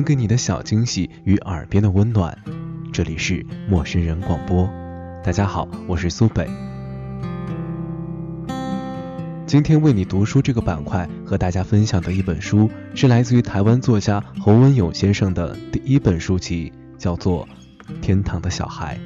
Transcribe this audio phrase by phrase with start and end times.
[0.00, 2.34] 能给你的小惊喜与耳边的温暖。
[2.90, 4.66] 这里是陌生人广播，
[5.22, 6.48] 大家好，我是苏北。
[9.44, 17.46] 今天为你读书这个板块和大家分享的一本书，是来自于台湾作家侯文勇先生的第一本书籍，叫做
[18.00, 18.98] 《天堂的小孩》。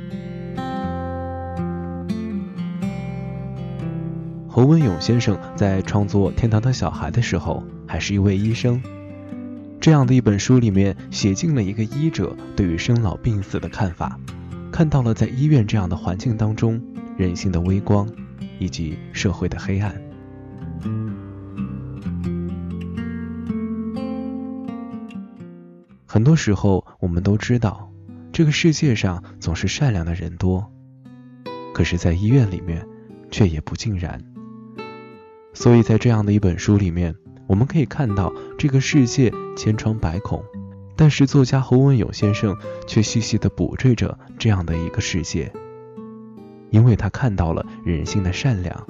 [4.49, 8.81] 侯文勇先生在创作《天堂的小孩》的时候，还是一位医生。
[9.85, 14.19] 这样的一本书里面，写尽了一个医者对于生老病死的看法，
[14.73, 16.83] 看到了在医院这样的环境当中，
[17.19, 18.09] 人性的微光，
[18.59, 19.95] 以及社会的黑暗。
[26.07, 27.93] 很多时候，我们都知道，
[28.33, 30.73] 这个世界上总是善良的人多，
[31.75, 32.89] 可是，在医院里面，
[33.31, 34.19] 却也不尽然。
[35.53, 37.15] 所以在这样的一本书里面，
[37.47, 40.43] 我们可以看到这个世界千疮百孔，
[40.97, 45.53] 但是作家侯文勇先生却细细的捕缀着这样的一个世界，
[46.71, 48.87] 因为他看到了人性的善良。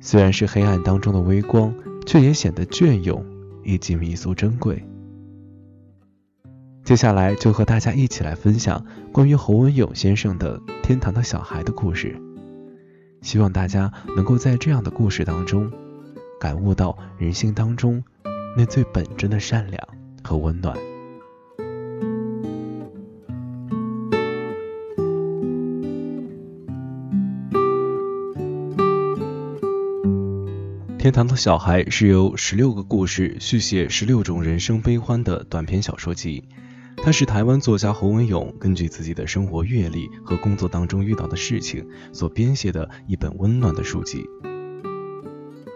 [0.00, 1.74] 虽然是黑暗当中的微光，
[2.06, 3.24] 却也显得隽永
[3.64, 4.84] 以及弥足珍贵。
[6.84, 12.16] 接下来就和大家一起来分享关于侯文勇先生的《天堂的小孩》的故事。
[13.20, 15.70] 希望大家能够在这样的故事当中，
[16.38, 18.02] 感悟到人性当中
[18.56, 19.88] 那最本真的善良
[20.22, 20.76] 和温暖。
[31.00, 36.44] 《天堂的小孩》是由十六个故事续写十六种人生悲欢的短篇小说集。
[37.02, 44.26] 它是台湾作家侯文勇根据自己的生活阅历和工作当中遇到的事情所编写的一本温暖的书籍。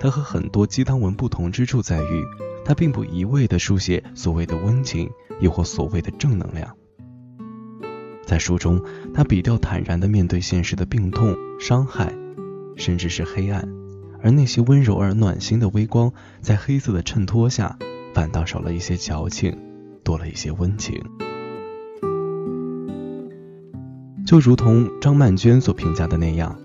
[0.03, 2.25] 它和很多鸡汤文不同之处在于，
[2.65, 5.09] 它并不一味的书写所谓的温情，
[5.41, 6.77] 亦或所谓的正能量。
[8.27, 8.83] 在书中，
[9.15, 12.13] 他笔调坦然的面对现实的病痛、伤害，
[12.75, 13.69] 甚至是黑暗，
[14.21, 17.79] 而那些温柔而暖心的微光，在黑色的衬托下，
[18.13, 19.57] 反倒少了一些矫情。
[20.03, 21.01] 多了一些温情，
[24.27, 26.59] 就如同张曼娟所评价的那样，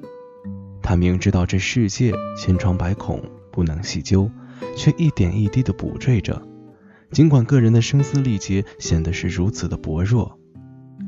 [0.81, 3.22] 她明知道这世界千疮百孔
[3.57, 4.29] 不能细究，
[4.75, 6.40] 却一点一滴的补缀着。
[7.09, 10.38] 尽管个人的声嘶力竭显得是如此的薄弱，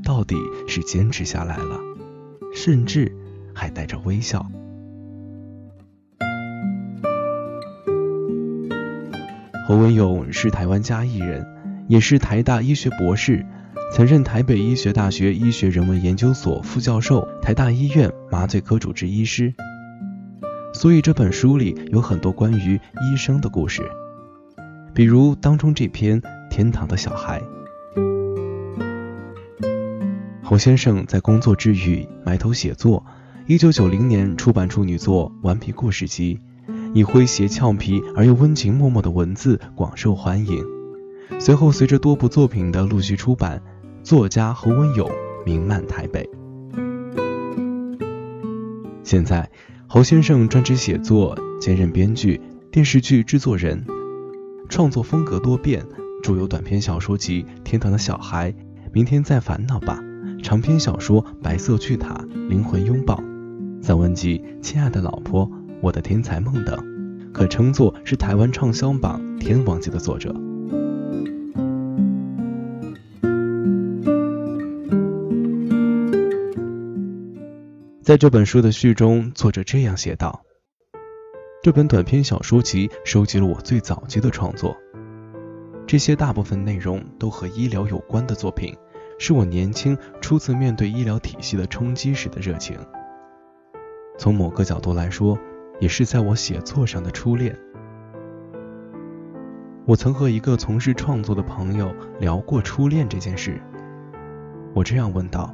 [0.04, 0.36] 到底
[0.68, 1.80] 是坚持下来了，
[2.56, 3.16] 甚至
[3.54, 4.50] 还带着微笑。
[9.68, 11.46] 侯文勇是台湾嘉义人。
[11.88, 13.44] 也是台大医学博士，
[13.92, 19.56] 曾任台北医学大学医学人文研究所副教授，台大医院麻醉科主治医师。
[20.80, 23.84] 所以这本书里有很多关于医生的故事，
[24.94, 27.42] 比如当中这篇《天堂的小孩》。
[30.42, 33.06] 侯先生在工作之余埋头写作，
[33.46, 36.40] 一九九零年出版处女作《顽皮故事集》，
[36.94, 40.64] 以诙谐俏皮而又温情脉脉的文字广受欢迎。
[41.42, 43.62] 随后，随着多部作品的陆续出版，
[44.02, 45.12] 作家侯文勇
[45.46, 46.26] 名漫台北。
[49.04, 49.50] 现在，
[49.92, 52.40] 侯先生专职写作，兼任编剧、
[52.70, 53.84] 电视剧制作人，
[54.70, 55.84] 创作风格多变，
[56.22, 58.52] 著有短篇小说集《天堂的小孩》
[58.94, 60.00] 《明天再烦恼吧》，
[60.44, 62.14] 长篇小说《白色巨塔》
[62.48, 63.16] 《灵魂拥抱》，
[63.84, 65.48] 散文集《亲爱的老婆》
[65.82, 66.78] 《我的天才梦》等，
[67.34, 70.49] 可称作是台湾畅销榜天王级的作者。
[78.10, 80.44] 在这本书的序中，作者这样写道
[81.62, 84.76] ：“这本短篇小说集收集了我最早期的创作，
[85.86, 88.76] 这些大部分内容都和医疗有关的作品，
[89.20, 92.80] 是我年轻初次面对医疗体系的冲击时的热情。
[94.18, 95.38] 从某个角度来说，
[95.80, 97.56] 也是在我写作上的初恋。
[99.86, 103.62] 我曾和一个从事创作的朋友聊过初恋这件事，
[104.74, 105.54] 我这样问道：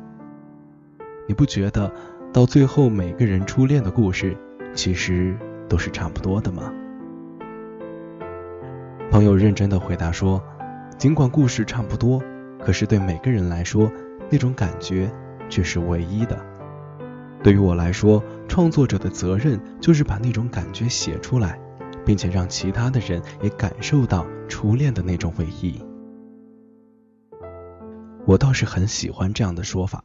[1.27, 1.91] 你不觉得？”
[2.35, 4.35] 到最后，每个人初恋的故事
[4.73, 5.33] 其实
[5.69, 6.69] 都是差不多的吗？
[9.09, 10.43] 朋友认真的回答说
[10.99, 12.21] ：“尽管故事差不多，
[12.59, 13.89] 可是对每个人来说，
[14.29, 15.09] 那种感觉
[15.47, 16.37] 却是唯一的。
[17.41, 21.57] 对于我来说，创作者的责任就是把那种感觉写出来，
[22.05, 25.81] 并且让其他的人也感受到初恋的那种唯一。
[28.25, 30.03] 我倒是很喜欢这样的说法。”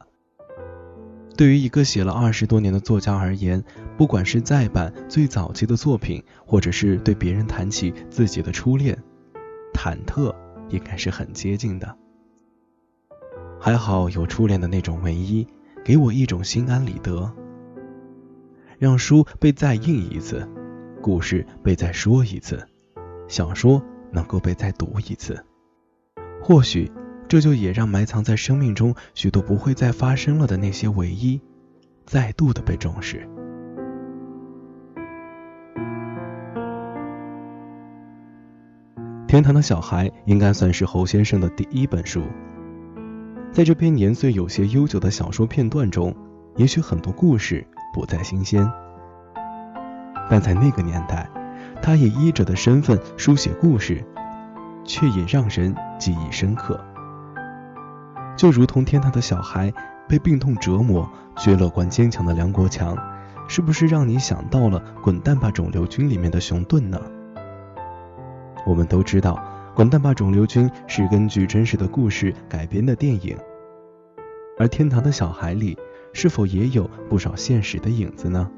[1.37, 3.63] 对于一个写了二十多年的作家而言，
[3.97, 8.97] 不管是再版最早期的作品，或者是对别人谈起自己的初恋，
[9.73, 10.35] 忐忑
[10.69, 11.97] 应该是很接近的。
[13.59, 15.47] 还好有初恋的那种唯一，
[15.83, 17.31] 给我一种心安理得。
[18.77, 20.47] 让书被再印一次，
[21.01, 22.67] 故事被再说一次，
[23.27, 23.81] 小说
[24.11, 25.43] 能够被再读一次，
[26.41, 26.91] 或许
[27.31, 31.39] 这就也让埋藏在生命中许多不会再发生了的那些唯一，
[32.05, 33.25] 再度的被重视。
[39.29, 42.21] 天堂的小孩应该算是侯先生的第一本书。
[43.53, 46.13] 在这篇年岁有些悠久的小说片段中，
[46.57, 48.69] 也许很多故事不再新鲜，
[50.29, 51.29] 但在那个年代，
[51.81, 54.03] 他以医者的身份书写故事，
[54.83, 56.77] 却也让人记忆深刻。
[58.41, 59.71] 就如同天堂的小孩
[60.09, 61.07] 被病痛折磨
[61.37, 62.97] 却乐观坚强的梁国强，
[63.47, 66.99] 是不是让你想到了《滚蛋吧肿瘤君》里面的熊顿呢？
[68.65, 69.35] 我们都知道，
[69.75, 73.37] 《滚蛋吧，肿瘤君》是根据真实的故事改编的电影，
[74.57, 75.77] 而《天堂的小孩》里
[76.11, 78.49] 是否也有不少现实的影子呢？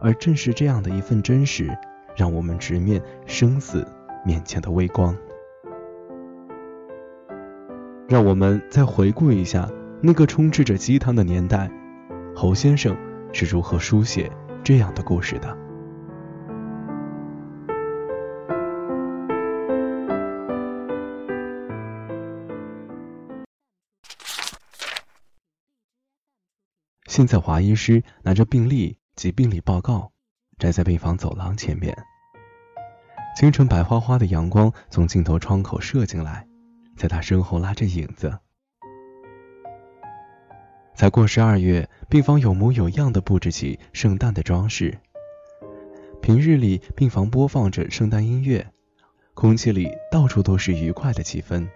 [0.00, 1.76] 而正是这样的一份真实，
[2.16, 3.86] 让我们直面生死
[4.24, 5.14] 面前的微光。
[8.12, 9.66] 让我们再回顾一下
[10.02, 11.70] 那个充斥着鸡汤的年代，
[12.36, 12.94] 侯先生
[13.32, 14.30] 是如何书写
[14.62, 15.56] 这样的故事的？
[27.06, 30.12] 现在，华医师拿着病历及病理报告，
[30.58, 31.96] 站在病房走廊前面。
[33.34, 36.46] 清晨白花花的阳光从镜头窗口射进来，
[36.96, 38.38] 在他身后拉着影子。
[40.94, 44.98] 才过十二月，病房有模有样的布置起圣诞的装饰。
[46.20, 48.72] 平日里，病房播放着圣诞音乐，
[49.34, 51.66] 空气里到处都是愉快的气氛。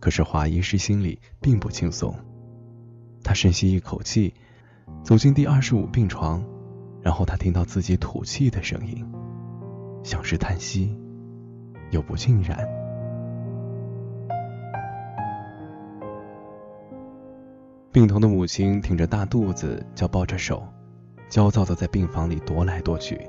[0.00, 2.12] 可是华医师心里并不轻松。
[3.22, 4.34] 他深吸一口气，
[5.04, 6.44] 走进第二十五病床，
[7.02, 9.06] 然后他听到自己吐气的声音，
[10.02, 10.97] 像是叹息，
[11.90, 12.68] 又不尽然。
[17.90, 20.62] 病童的母亲挺着大肚子，叫抱着手，
[21.28, 23.28] 焦躁的在病房里踱来踱去。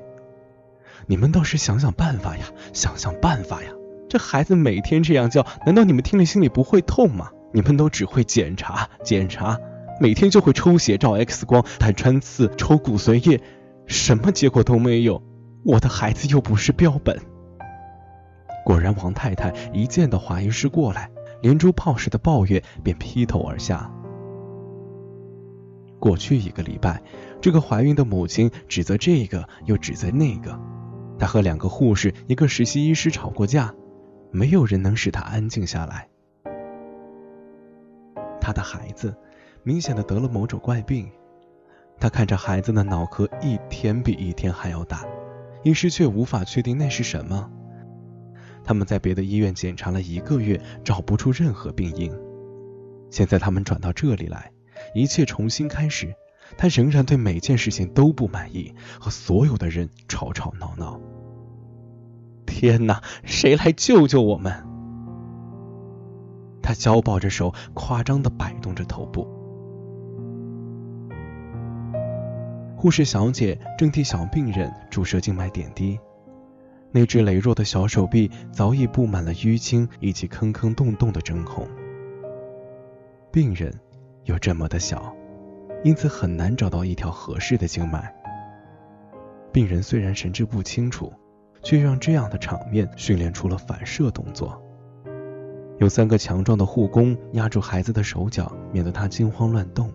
[1.06, 3.70] 你们倒是想想办法呀，想想办法呀！
[4.08, 7.30] 这孩子每天这样叫，难道你们听了心里不会痛吗？
[7.52, 9.58] 你们都只会检查，检查。
[10.00, 13.40] 每天就会抽血、照 X 光、打穿刺、抽骨髓液，
[13.86, 15.22] 什么结果都没有。
[15.64, 17.20] 我的孩子又不是标本。
[18.64, 21.10] 果然，王太太一见到华医师过来，
[21.42, 23.90] 连珠炮似的抱怨便劈头而下。
[25.98, 27.02] 过去一个礼拜，
[27.40, 30.58] 这个怀孕的母亲指责这个又指责那个，
[31.18, 33.74] 她和两个护士、一个实习医师吵过架，
[34.30, 36.08] 没有人能使她安静下来。
[38.40, 39.14] 她的孩子。
[39.62, 41.06] 明显的得了某种怪病，
[41.98, 45.04] 他看着孩子的脑壳一天比一天还要大，
[45.62, 47.50] 医师却无法确定那是什么。
[48.64, 52.12] 他们在别的医院检查了一个月，找不出任何病因。
[53.10, 54.52] 现在他们转到这里来，
[54.94, 56.14] 一切重新开始。
[56.58, 61.00] 他仍然对每件事情都不满意，和所有的人吵吵闹闹。
[62.44, 64.52] 天哪，谁来救救我们？
[66.60, 69.28] 他交抱着手，夸张的摆动着头部。
[72.76, 75.98] 护士小姐正替小病人注射静脉点滴，
[76.92, 81.68] 那只羸弱的小手臂早已布满了淤青以及坑坑洞洞的针孔。
[83.30, 83.72] 病人
[84.24, 85.14] 又这么的小，
[85.84, 88.12] 因此很难找到一条合适的静脉。
[89.52, 91.12] 病人虽然神志不清楚，
[91.62, 94.60] 却让这样的场面训练出了反射动作。
[95.78, 99.92] 有三个强壮的护工压住孩子的手脚，免得他惊慌乱动。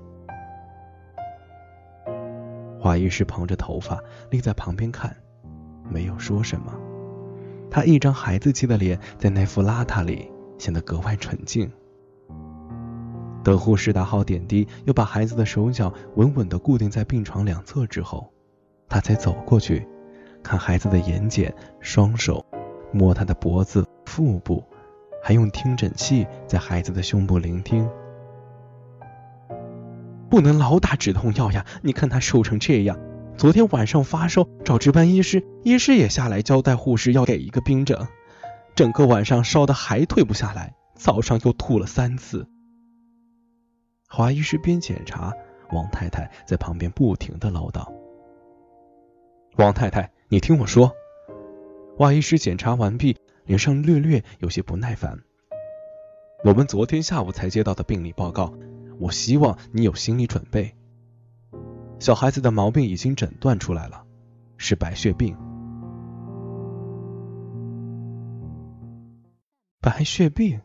[2.79, 3.99] 华医师蓬着头发
[4.29, 5.15] 立在旁边看，
[5.89, 6.73] 没有说什么。
[7.75, 11.69] 他一张孩子气的脸在那副邋遢里显得格外纯净。
[13.43, 18.31] 等护士打好点滴，又把孩子的手脚稳稳地固定在病床两侧之后，
[18.87, 19.85] 他才走过去，
[20.41, 21.51] 看孩子的眼睑、
[21.81, 22.45] 双手，
[22.93, 24.63] 摸他的脖子、腹部，
[25.21, 27.85] 还用听诊器在孩子的胸部聆听。
[30.29, 31.65] 不能老打止痛药呀！
[31.81, 32.97] 你看他瘦成这样，
[33.37, 38.07] 昨天晚上发烧，找值班医师，医师也下来交代护士要给一个冰枕，
[38.75, 42.47] 整个晚上烧的还退不下来，早上又吐了三次。
[44.07, 45.33] 华医师边检查，
[45.73, 47.85] 王太太在旁边不停的唠叨
[49.57, 50.93] ：“王太太，你听我说。”
[51.97, 55.19] 华医师检查完毕，脸上略略有些不耐烦。
[56.45, 58.53] 我们昨天下午才接到的病理报告，
[58.97, 60.73] 我希望你有心理准备。
[61.99, 64.05] 小孩子的毛病已经诊断出来了，
[64.57, 65.35] 是白血病。
[69.79, 70.61] 白血病？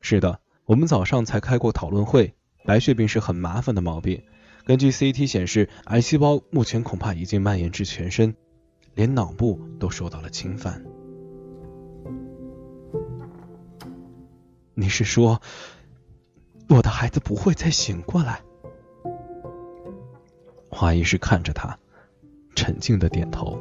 [0.00, 2.34] 是的，我们早上才开过讨论会。
[2.64, 4.22] 白血病是很麻烦的毛病，
[4.64, 8.36] 根据 CT 显示，癌细胞目前恐怕已经蔓延至全身，
[8.94, 10.84] 连脑部都受到了侵犯。
[14.74, 15.42] 你是说，
[16.68, 18.42] 我的孩子不会再醒过来？
[20.74, 21.78] 华医师看着他，
[22.56, 23.60] 沉静的点头。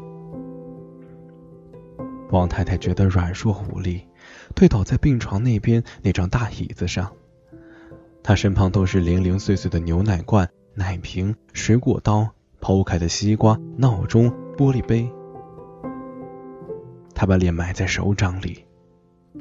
[2.32, 4.08] 王太太觉得软弱无力，
[4.56, 7.12] 推倒在病床那边那张大椅子上。
[8.24, 12.30] 她身旁都是零零碎碎的牛奶罐、奶瓶、水果刀、
[12.62, 15.12] 剖开的西瓜、闹钟、玻璃杯。
[17.14, 18.64] 他把脸埋在手掌里，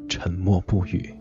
[0.09, 1.15] 沉默不语。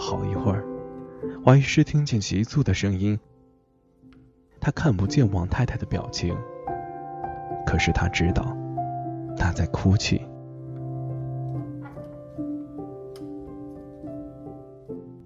[0.00, 0.64] 好一会儿，
[1.44, 3.20] 华医师听见急促的声音。
[4.58, 6.34] 他看不见王太太的表情，
[7.66, 8.56] 可是他知道
[9.36, 10.26] 她在哭泣。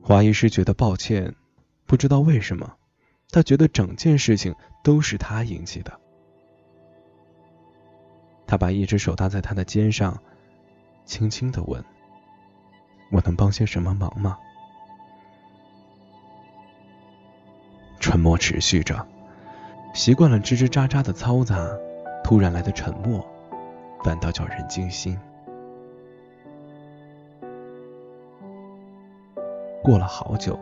[0.02, 1.35] 华医师觉得抱歉，
[1.87, 2.75] 不知道为什么，
[3.31, 6.00] 他觉得整件事情都是他引起的。
[8.47, 10.21] 他把一只手搭在他的肩上，
[11.04, 11.83] 轻轻的问。
[13.12, 14.37] 我能帮些什么忙吗？
[18.25, 19.07] 默持续着，
[19.93, 21.54] 习惯了吱吱喳喳的嘈杂，
[22.25, 23.23] 突然来的沉默，
[24.02, 25.21] 反倒叫人惊心。
[29.83, 30.59] 过了好久，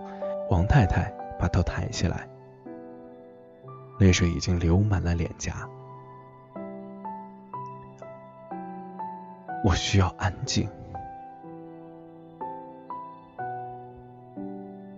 [0.50, 2.28] 王太太把头抬起来，
[4.00, 5.54] 泪水已经流满了脸颊。
[9.64, 10.68] 我需要安静。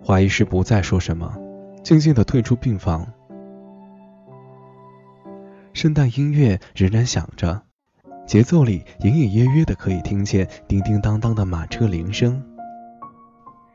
[0.03, 1.31] 华医师不再说什么，
[1.85, 3.05] 静静的退出病房。
[5.71, 7.61] 圣诞音乐仍然响着，
[8.25, 12.43] 节奏里隐隐约约的可以听见叮叮当当的马车铃声。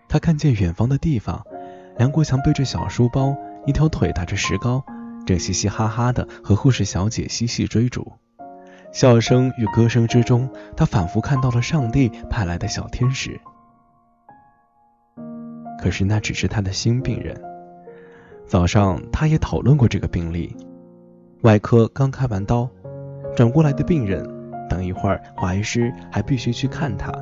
[0.08, 1.46] 他看见远方的地方，
[1.98, 4.84] 梁国强背着小书包，一条腿打着石膏，
[5.24, 8.14] 正嘻嘻哈哈的和护士小姐嬉戏追逐。
[8.90, 13.40] 笑声与歌声之中，他仿佛看到了上帝派来的小天使。
[15.80, 17.40] 可是那只是他的新病人。
[18.50, 20.56] 早上他也讨论过这个病例。
[21.42, 22.68] 外科刚开完刀，
[23.36, 24.28] 转过来的病人，
[24.68, 27.12] 等一会儿华医师还必须去看他。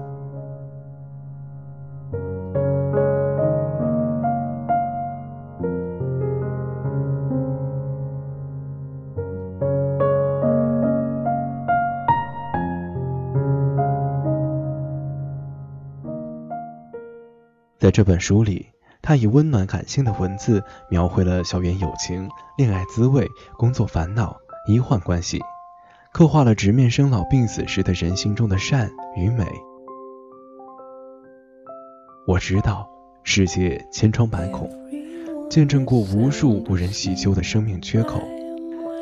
[17.76, 18.66] 在这本书里，
[19.08, 24.36] 他以温暖感性的文字描绘了校园友情、恋爱滋味、工作烦恼、
[24.68, 25.40] 医患关系，
[26.12, 29.46] 刻画了直面生老病死时的人心中的善与美。
[32.26, 32.86] 我知道
[33.22, 34.70] 世界千疮百孔，
[35.48, 38.20] 见证过无数无人细究的生命缺口，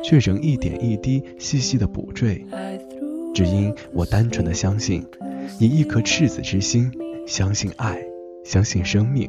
[0.04, 2.46] 却仍一点一滴细细的补缀，
[3.34, 5.04] 只因我单纯的相信，
[5.58, 6.92] 以一颗赤子之心，
[7.26, 8.00] 相信爱。
[8.44, 9.28] 相信生命，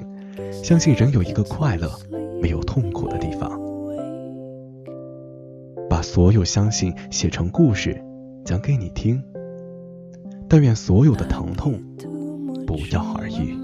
[0.63, 1.89] 相信人有一个快乐、
[2.41, 3.59] 没有痛苦的地方。
[5.89, 7.99] 把所有相信写成故事，
[8.43, 9.23] 讲给你听。
[10.49, 11.81] 但愿所有的疼痛
[12.65, 13.57] 不药而愈。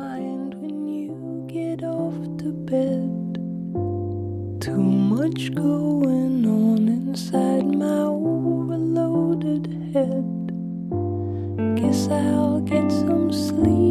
[11.76, 13.83] Guess I'll get some sleep.